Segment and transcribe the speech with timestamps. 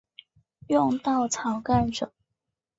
[0.67, 2.11] 用稻草盖著